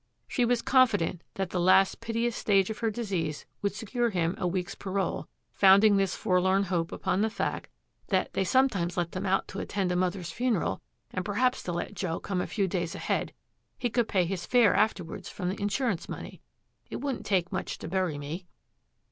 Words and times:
She 0.27 0.45
was 0.45 0.63
confident 0.63 1.21
that 1.35 1.51
the 1.51 1.59
last 1.59 2.01
piteous 2.01 2.35
stage 2.35 2.71
of 2.71 2.79
her 2.79 2.89
disease 2.89 3.45
would 3.61 3.75
secure 3.75 4.09
him 4.09 4.33
a 4.39 4.47
week's 4.47 4.73
parole, 4.73 5.27
founding 5.53 5.95
this 5.95 6.15
forlorn 6.15 6.63
hope 6.63 6.91
upon 6.91 7.21
the 7.21 7.29
fact 7.29 7.69
that 8.07 8.33
'they 8.33 8.45
sometimes 8.45 8.97
let 8.97 9.11
them 9.11 9.27
out 9.27 9.47
to 9.49 9.59
attend 9.59 9.91
a 9.91 9.95
mother's 9.95 10.31
funeral, 10.31 10.81
and 11.11 11.23
perhaps 11.23 11.61
they'd 11.61 11.73
let 11.73 11.93
Joe 11.93 12.19
come 12.19 12.41
a 12.41 12.47
few 12.47 12.67
days 12.67 12.95
ahead; 12.95 13.31
he 13.77 13.91
could 13.91 14.07
pay 14.07 14.25
his 14.25 14.47
fare 14.47 14.73
afterwards 14.73 15.29
from 15.29 15.49
the 15.49 15.61
insurance 15.61 16.09
money. 16.09 16.41
It 16.89 16.95
wouldn't 16.95 17.23
take 17.27 17.51
much 17.53 17.77
to 17.77 17.87
bury 17.87 18.17
me.' 18.17 18.47